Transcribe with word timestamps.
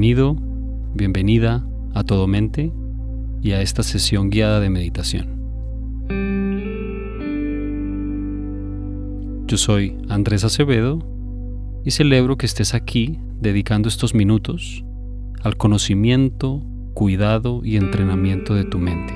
Bienvenido, 0.00 0.34
bienvenida 0.94 1.68
a 1.92 2.04
Todo 2.04 2.26
Mente 2.26 2.72
y 3.42 3.52
a 3.52 3.60
esta 3.60 3.82
sesión 3.82 4.30
guiada 4.30 4.58
de 4.58 4.70
meditación. 4.70 5.26
Yo 9.46 9.58
soy 9.58 9.98
Andrés 10.08 10.42
Acevedo 10.44 11.06
y 11.84 11.90
celebro 11.90 12.38
que 12.38 12.46
estés 12.46 12.72
aquí 12.72 13.18
dedicando 13.42 13.90
estos 13.90 14.14
minutos 14.14 14.86
al 15.42 15.58
conocimiento, 15.58 16.62
cuidado 16.94 17.60
y 17.62 17.76
entrenamiento 17.76 18.54
de 18.54 18.64
tu 18.64 18.78
mente, 18.78 19.12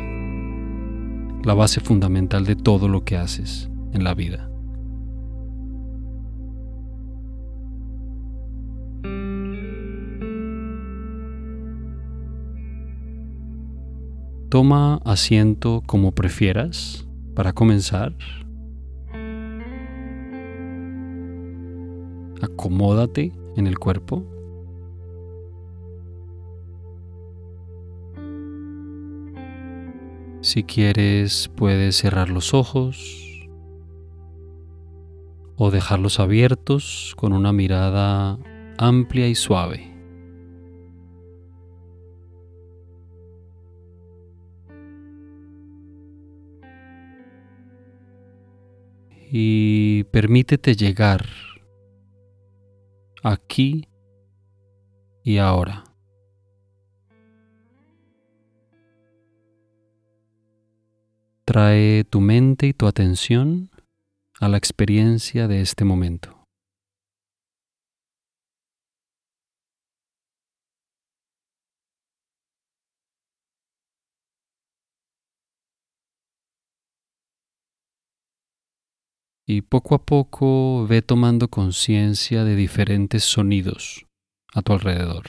la 1.44 1.54
base 1.54 1.80
fundamental 1.80 2.44
de 2.44 2.56
todo 2.56 2.88
lo 2.88 3.04
que 3.04 3.16
haces 3.16 3.70
en 3.94 4.04
la 4.04 4.12
vida. 4.12 4.53
Toma 14.54 15.00
asiento 15.04 15.82
como 15.84 16.12
prefieras 16.12 17.08
para 17.34 17.52
comenzar. 17.52 18.14
Acomódate 22.40 23.32
en 23.56 23.66
el 23.66 23.80
cuerpo. 23.80 24.24
Si 30.40 30.62
quieres 30.62 31.50
puedes 31.56 31.96
cerrar 31.96 32.28
los 32.28 32.54
ojos 32.54 33.48
o 35.56 35.72
dejarlos 35.72 36.20
abiertos 36.20 37.14
con 37.16 37.32
una 37.32 37.52
mirada 37.52 38.38
amplia 38.78 39.26
y 39.26 39.34
suave. 39.34 39.93
Y 49.36 50.04
permítete 50.12 50.76
llegar 50.76 51.26
aquí 53.24 53.88
y 55.24 55.38
ahora. 55.38 55.82
Trae 61.44 62.04
tu 62.04 62.20
mente 62.20 62.68
y 62.68 62.74
tu 62.74 62.86
atención 62.86 63.70
a 64.38 64.48
la 64.48 64.56
experiencia 64.56 65.48
de 65.48 65.62
este 65.62 65.84
momento. 65.84 66.33
Y 79.46 79.62
poco 79.62 79.94
a 79.94 80.04
poco 80.04 80.86
ve 80.86 81.02
tomando 81.02 81.48
conciencia 81.48 82.44
de 82.44 82.56
diferentes 82.56 83.24
sonidos 83.24 84.06
a 84.54 84.62
tu 84.62 84.72
alrededor. 84.72 85.26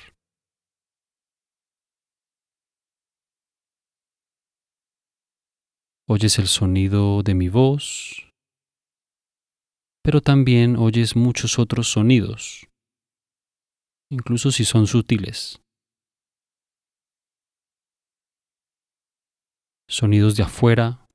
Oyes 6.07 6.37
el 6.39 6.47
sonido 6.47 7.23
de 7.23 7.33
mi 7.33 7.49
voz, 7.49 8.29
pero 10.03 10.21
también 10.21 10.75
oyes 10.77 11.15
muchos 11.15 11.57
otros 11.57 11.91
sonidos, 11.91 12.67
incluso 14.11 14.51
si 14.51 14.63
son 14.65 14.85
sutiles. 14.85 15.59
Sonidos 19.89 20.35
de 20.35 20.43
afuera, 20.43 21.07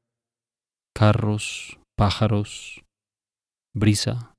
carros, 0.92 1.78
pájaros, 1.96 2.82
brisa, 3.74 4.34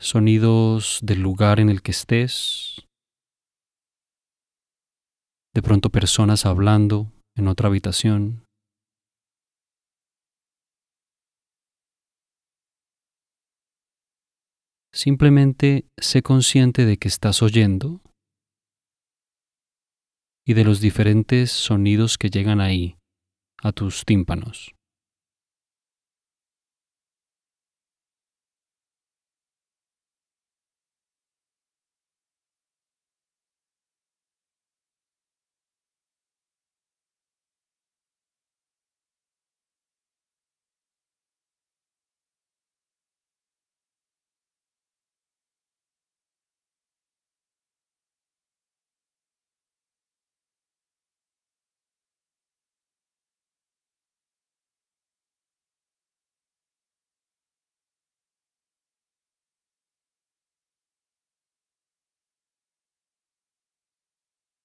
sonidos 0.00 1.00
del 1.02 1.20
lugar 1.20 1.58
en 1.58 1.70
el 1.70 1.82
que 1.82 1.90
estés, 1.90 2.86
de 5.54 5.62
pronto 5.62 5.90
personas 5.90 6.46
hablando 6.46 7.10
en 7.36 7.48
otra 7.48 7.68
habitación. 7.68 8.44
Simplemente 14.94 15.86
sé 16.00 16.22
consciente 16.22 16.84
de 16.84 16.96
que 16.96 17.08
estás 17.08 17.42
oyendo 17.42 18.00
y 20.46 20.54
de 20.54 20.64
los 20.64 20.80
diferentes 20.80 21.52
sonidos 21.52 22.18
que 22.18 22.30
llegan 22.30 22.60
ahí, 22.60 22.96
a 23.62 23.72
tus 23.72 24.04
tímpanos. 24.04 24.77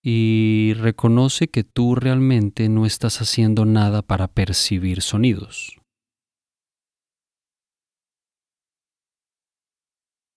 Y 0.04 0.74
reconoce 0.74 1.48
que 1.48 1.64
tú 1.64 1.96
realmente 1.96 2.68
no 2.68 2.86
estás 2.86 3.22
haciendo 3.22 3.64
nada 3.64 4.02
para 4.02 4.28
percibir 4.28 5.02
sonidos. 5.02 5.80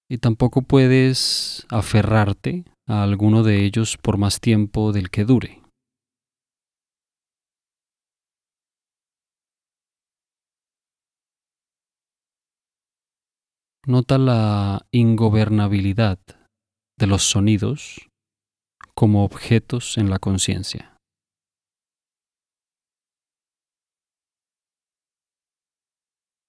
Y 0.09 0.19
tampoco 0.19 0.62
puedes 0.62 1.66
aferrarte 1.69 2.65
a 2.87 3.03
alguno 3.03 3.43
de 3.43 3.65
ellos 3.65 3.97
por 3.97 4.19
más 4.19 4.41
tiempo 4.41 4.93
del 4.93 5.10
que 5.10 5.25
dure. 5.25 5.62
Nota 13.84 14.19
la 14.19 14.87
ingobernabilidad 14.93 16.19
de 16.98 17.06
los 17.06 17.22
sonidos 17.22 18.05
como 18.96 19.24
objetos 19.24 19.98
en 19.98 20.08
la 20.08 20.18
conciencia. 20.18 20.96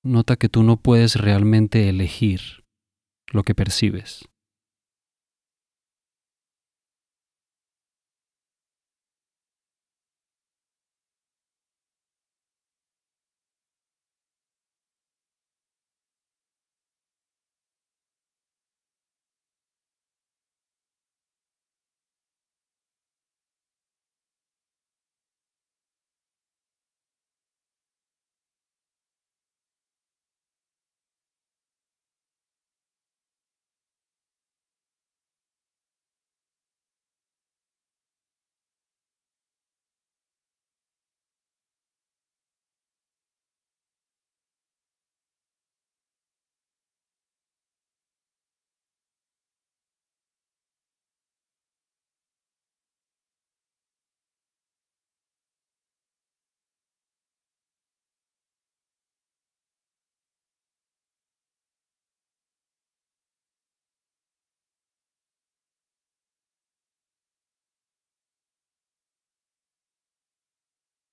Nota 0.03 0.38
que 0.38 0.47
tú 0.47 0.63
no 0.63 0.78
puedes 0.78 1.16
realmente 1.16 1.90
elegir 1.90 2.63
lo 3.34 3.44
que 3.44 3.53
percibes. 3.53 4.30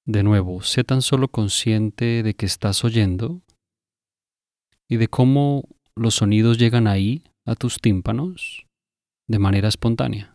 De 0.06 0.23
nuevo, 0.23 0.61
sé 0.61 0.85
tan 0.85 1.01
solo 1.01 1.29
consciente 1.29 2.23
de 2.23 2.35
que 2.35 2.45
estás 2.45 2.85
oyendo 2.85 3.41
y 4.87 4.99
de 4.99 5.09
cómo 5.09 5.65
los 5.97 6.17
sonidos 6.17 6.59
llegan 6.59 6.87
ahí, 6.87 7.25
a 7.47 7.55
tus 7.55 7.79
tímpanos, 7.81 8.67
de 9.29 9.39
manera 9.39 9.69
espontánea. 9.69 10.34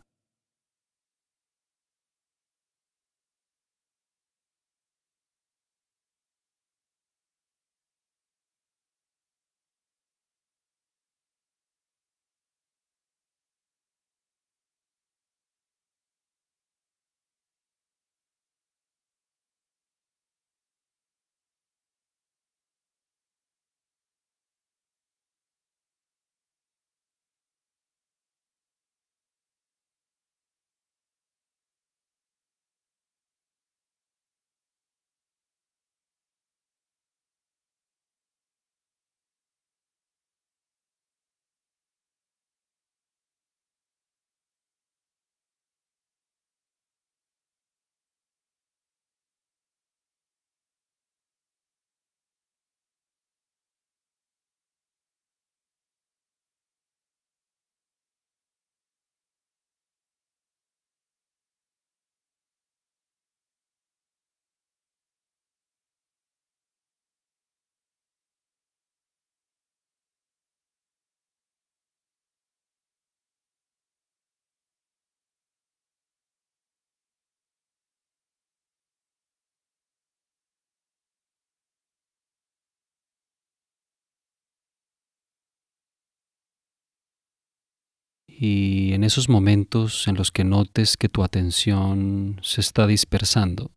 Y 88.42 88.94
en 88.94 89.04
esos 89.04 89.28
momentos 89.28 90.08
en 90.08 90.16
los 90.16 90.32
que 90.32 90.46
notes 90.46 90.96
que 90.96 91.10
tu 91.10 91.24
atención 91.24 92.40
se 92.42 92.62
está 92.62 92.88
dispersando, 92.88 93.72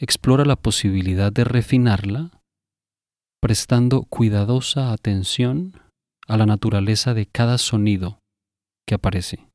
explora 0.00 0.44
la 0.44 0.56
posibilidad 0.56 1.30
de 1.30 1.44
refinarla 1.44 2.42
prestando 3.40 4.02
cuidadosa 4.02 4.92
atención 4.92 5.80
a 6.26 6.36
la 6.36 6.46
naturaleza 6.46 7.14
de 7.14 7.26
cada 7.26 7.58
sonido 7.58 8.18
que 8.88 8.96
aparece. 8.96 9.49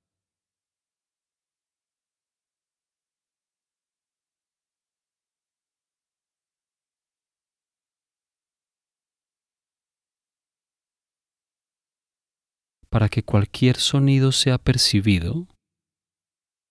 Para 12.96 13.10
que 13.10 13.24
cualquier 13.24 13.76
sonido 13.76 14.32
sea 14.32 14.58
percibido, 14.58 15.50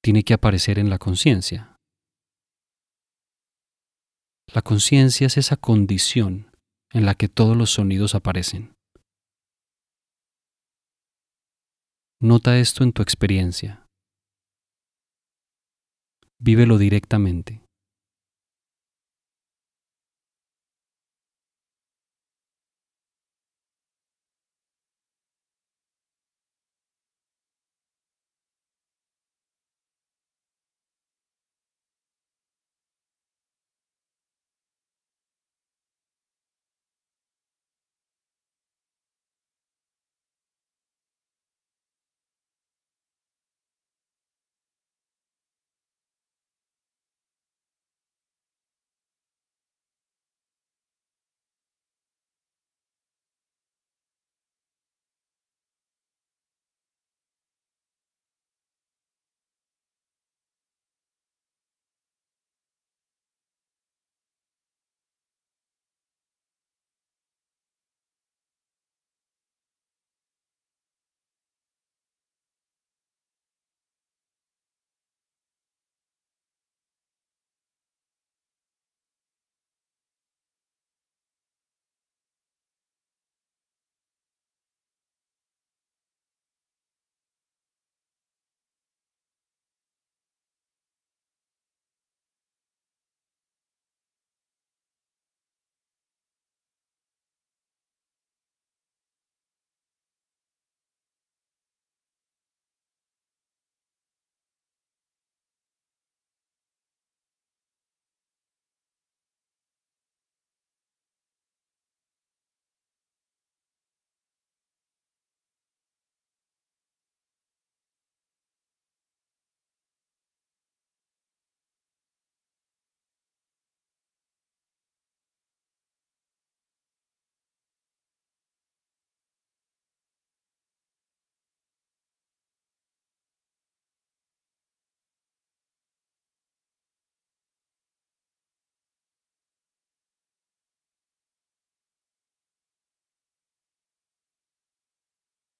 tiene 0.02 0.22
que 0.22 0.32
aparecer 0.32 0.78
en 0.78 0.88
la 0.88 0.96
conciencia. 0.96 1.76
La 4.46 4.62
conciencia 4.62 5.26
es 5.26 5.36
esa 5.36 5.58
condición 5.58 6.50
en 6.94 7.04
la 7.04 7.14
que 7.14 7.28
todos 7.28 7.58
los 7.58 7.72
sonidos 7.72 8.14
aparecen. 8.14 8.72
Nota 12.22 12.58
esto 12.58 12.84
en 12.84 12.94
tu 12.94 13.02
experiencia. 13.02 13.86
Vívelo 16.38 16.78
directamente. 16.78 17.63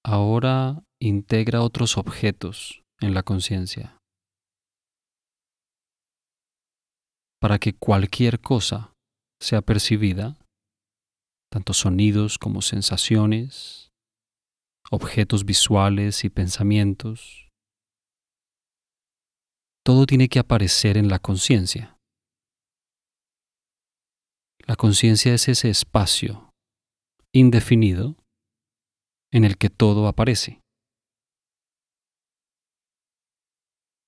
Ahora 0.07 0.83
integra 1.01 1.63
otros 1.63 1.97
objetos 1.97 2.83
en 3.01 3.15
la 3.15 3.23
conciencia 3.23 3.97
para 7.41 7.57
que 7.57 7.73
cualquier 7.73 8.39
cosa 8.39 8.93
sea 9.41 9.63
percibida, 9.63 10.37
tanto 11.51 11.73
sonidos 11.73 12.37
como 12.37 12.61
sensaciones, 12.61 13.89
objetos 14.91 15.43
visuales 15.43 16.23
y 16.23 16.29
pensamientos, 16.29 17.49
todo 19.83 20.05
tiene 20.05 20.29
que 20.29 20.37
aparecer 20.37 20.97
en 20.97 21.09
la 21.09 21.17
conciencia. 21.17 21.97
La 24.67 24.75
conciencia 24.75 25.33
es 25.33 25.47
ese 25.47 25.71
espacio 25.71 26.51
indefinido 27.33 28.17
en 29.31 29.43
el 29.43 29.57
que 29.57 29.69
todo 29.69 30.07
aparece. 30.07 30.61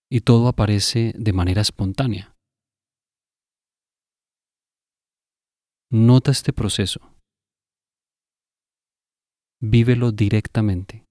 Y 0.09 0.21
todo 0.21 0.47
aparece 0.47 1.13
de 1.17 1.33
manera 1.33 1.61
espontánea. 1.61 2.33
Nota 5.91 6.31
este 6.31 6.53
proceso. 6.53 6.99
Vívelo 9.61 10.11
directamente. 10.11 11.06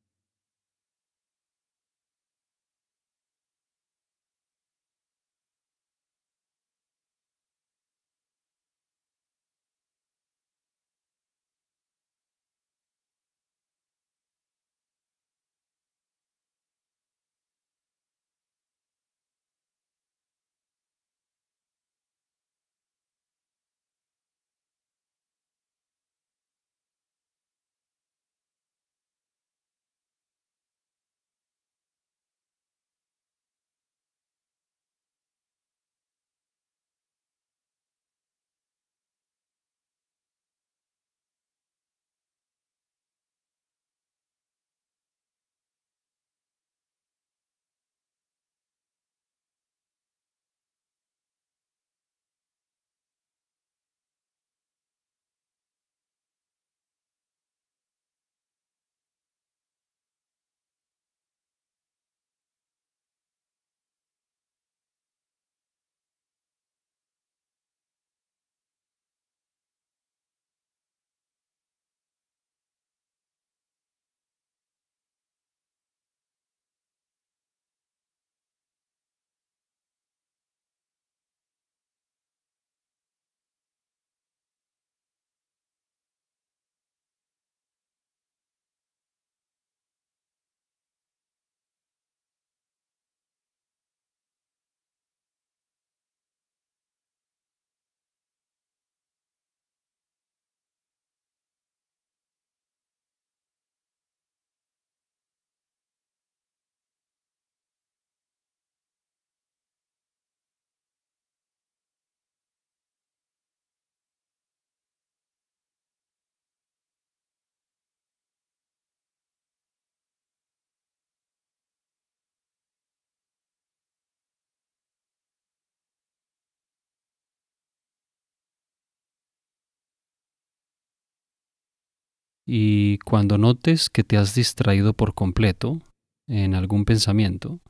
Y 132.46 132.98
cuando 132.98 133.38
notes 133.38 133.90
que 133.90 134.04
te 134.04 134.16
has 134.16 134.34
distraído 134.34 134.92
por 134.92 135.14
completo 135.14 135.80
en 136.28 136.54
algún 136.54 136.84
pensamiento, 136.84 137.60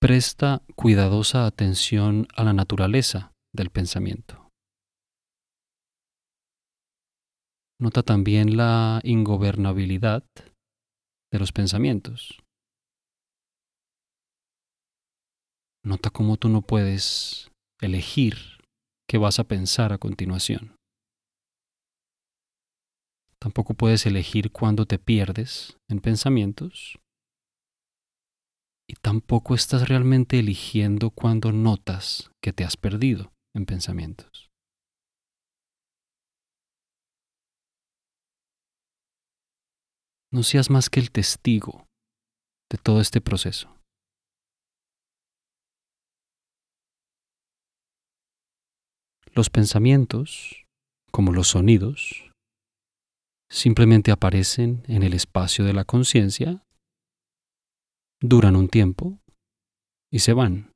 presta 0.00 0.62
cuidadosa 0.76 1.46
atención 1.46 2.28
a 2.36 2.44
la 2.44 2.52
naturaleza 2.52 3.32
del 3.52 3.70
pensamiento. 3.70 4.48
Nota 7.80 8.04
también 8.04 8.56
la 8.56 9.00
ingobernabilidad 9.02 10.24
de 11.32 11.38
los 11.38 11.50
pensamientos. 11.50 12.38
Nota 15.84 16.10
cómo 16.10 16.36
tú 16.36 16.48
no 16.48 16.62
puedes 16.62 17.50
elegir 17.80 18.36
qué 19.08 19.18
vas 19.18 19.40
a 19.40 19.44
pensar 19.44 19.92
a 19.92 19.98
continuación. 19.98 20.76
Tampoco 23.42 23.74
puedes 23.74 24.06
elegir 24.06 24.52
cuándo 24.52 24.86
te 24.86 25.00
pierdes 25.00 25.76
en 25.90 25.98
pensamientos. 25.98 27.00
Y 28.88 28.94
tampoco 28.94 29.56
estás 29.56 29.88
realmente 29.88 30.38
eligiendo 30.38 31.10
cuándo 31.10 31.50
notas 31.50 32.30
que 32.40 32.52
te 32.52 32.62
has 32.62 32.76
perdido 32.76 33.32
en 33.52 33.66
pensamientos. 33.66 34.48
No 40.30 40.44
seas 40.44 40.70
más 40.70 40.88
que 40.88 41.00
el 41.00 41.10
testigo 41.10 41.88
de 42.70 42.78
todo 42.78 43.00
este 43.00 43.20
proceso. 43.20 43.76
Los 49.34 49.50
pensamientos, 49.50 50.64
como 51.10 51.32
los 51.32 51.48
sonidos, 51.48 52.31
simplemente 53.52 54.10
aparecen 54.10 54.82
en 54.88 55.02
el 55.02 55.12
espacio 55.12 55.66
de 55.66 55.74
la 55.74 55.84
conciencia, 55.84 56.64
duran 58.18 58.56
un 58.56 58.68
tiempo 58.68 59.20
y 60.10 60.20
se 60.20 60.32
van. 60.32 60.72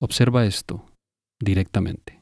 Observa 0.00 0.46
esto 0.46 0.84
directamente. 1.38 2.19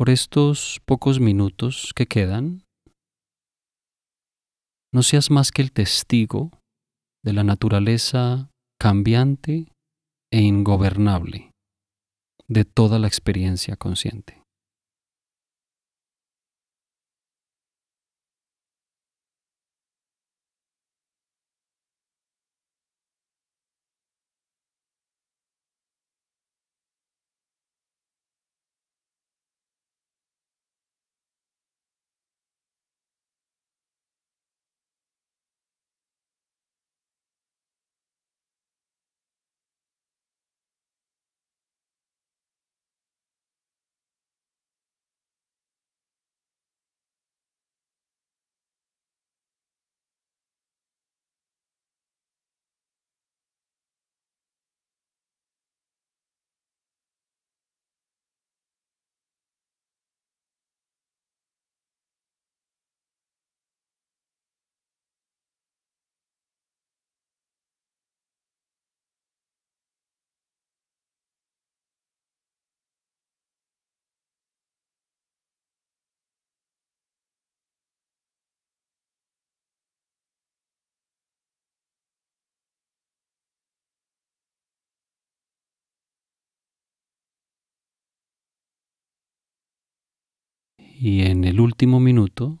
Por 0.00 0.08
estos 0.08 0.80
pocos 0.86 1.20
minutos 1.20 1.92
que 1.94 2.06
quedan, 2.06 2.64
no 4.94 5.02
seas 5.02 5.30
más 5.30 5.52
que 5.52 5.60
el 5.60 5.72
testigo 5.72 6.52
de 7.22 7.34
la 7.34 7.44
naturaleza 7.44 8.48
cambiante 8.80 9.66
e 10.32 10.40
ingobernable 10.40 11.50
de 12.48 12.64
toda 12.64 12.98
la 12.98 13.08
experiencia 13.08 13.76
consciente. 13.76 14.39
Y 91.02 91.22
en 91.22 91.44
el 91.44 91.60
último 91.60 91.98
minuto, 91.98 92.58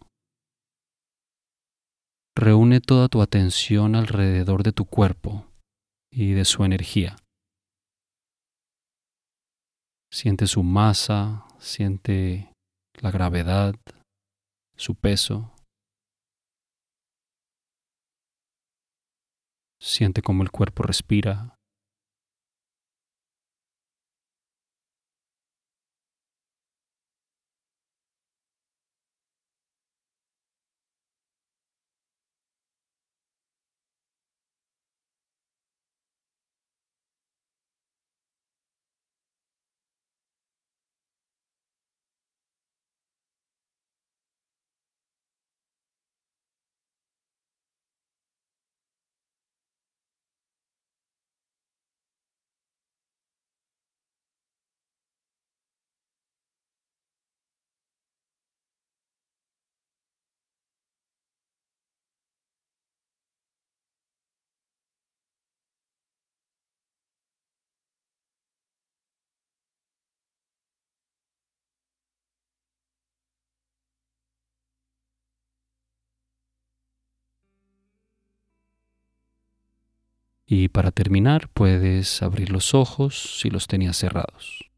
reúne 2.34 2.80
toda 2.80 3.08
tu 3.08 3.20
atención 3.20 3.94
alrededor 3.94 4.62
de 4.62 4.72
tu 4.72 4.86
cuerpo 4.86 5.46
y 6.10 6.32
de 6.32 6.46
su 6.46 6.64
energía. 6.64 7.16
Siente 10.10 10.46
su 10.46 10.62
masa, 10.62 11.44
siente 11.58 12.50
la 13.02 13.10
gravedad, 13.10 13.74
su 14.74 14.94
peso. 14.94 15.52
Siente 19.78 20.22
cómo 20.22 20.42
el 20.42 20.50
cuerpo 20.50 20.82
respira. 20.82 21.59
Y 80.52 80.66
para 80.66 80.90
terminar 80.90 81.48
puedes 81.54 82.22
abrir 82.22 82.50
los 82.50 82.74
ojos 82.74 83.38
si 83.40 83.50
los 83.50 83.68
tenías 83.68 83.96
cerrados. 83.96 84.68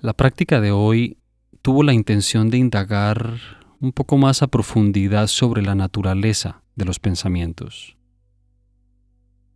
La 0.00 0.14
práctica 0.14 0.62
de 0.62 0.72
hoy 0.72 1.18
tuvo 1.60 1.82
la 1.82 1.92
intención 1.92 2.48
de 2.48 2.56
indagar 2.56 3.40
un 3.78 3.92
poco 3.92 4.16
más 4.16 4.40
a 4.40 4.46
profundidad 4.46 5.26
sobre 5.26 5.60
la 5.60 5.74
naturaleza 5.74 6.62
de 6.76 6.86
los 6.86 6.98
pensamientos, 6.98 7.98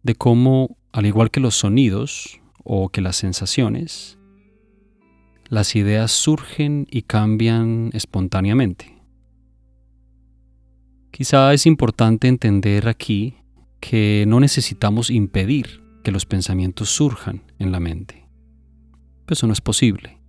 de 0.02 0.14
cómo, 0.14 0.76
al 0.92 1.06
igual 1.06 1.30
que 1.30 1.40
los 1.40 1.54
sonidos 1.54 2.38
o 2.64 2.90
que 2.90 3.00
las 3.00 3.16
sensaciones, 3.16 4.18
las 5.48 5.74
ideas 5.74 6.10
surgen 6.12 6.86
y 6.90 7.00
cambian 7.00 7.88
espontáneamente. 7.94 8.91
Quizá 11.12 11.52
es 11.52 11.66
importante 11.66 12.26
entender 12.26 12.88
aquí 12.88 13.36
que 13.80 14.24
no 14.26 14.40
necesitamos 14.40 15.10
impedir 15.10 15.82
que 16.02 16.10
los 16.10 16.24
pensamientos 16.24 16.88
surjan 16.88 17.42
en 17.58 17.70
la 17.70 17.80
mente. 17.80 18.26
Eso 19.28 19.46
no 19.46 19.52
es 19.52 19.60
posible. 19.60 20.20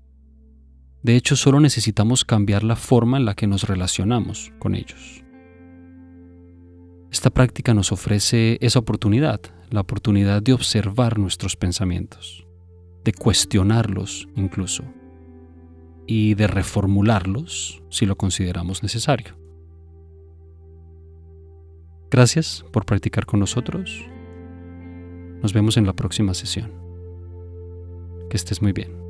De 1.01 1.15
hecho, 1.15 1.37
solo 1.37 1.61
necesitamos 1.61 2.25
cambiar 2.25 2.63
la 2.63 2.75
forma 2.75 3.17
en 3.17 3.23
la 3.23 3.33
que 3.33 3.47
nos 3.47 3.63
relacionamos 3.63 4.51
con 4.59 4.75
ellos. 4.75 5.23
Esta 7.11 7.29
práctica 7.29 7.73
nos 7.73 7.93
ofrece 7.93 8.57
esa 8.59 8.79
oportunidad, 8.79 9.39
la 9.69 9.81
oportunidad 9.81 10.41
de 10.41 10.51
observar 10.51 11.17
nuestros 11.17 11.55
pensamientos, 11.55 12.45
de 13.05 13.13
cuestionarlos 13.13 14.27
incluso, 14.35 14.83
y 16.05 16.33
de 16.33 16.47
reformularlos 16.47 17.81
si 17.89 18.05
lo 18.05 18.17
consideramos 18.17 18.83
necesario. 18.83 19.42
Gracias 22.13 22.63
por 22.69 22.85
practicar 22.85 23.25
con 23.25 23.39
nosotros. 23.39 24.05
Nos 25.41 25.51
vemos 25.51 25.77
en 25.77 25.87
la 25.87 25.93
próxima 25.93 26.35
sesión. 26.35 26.71
Que 28.29 28.37
estés 28.37 28.61
muy 28.61 28.71
bien. 28.71 29.02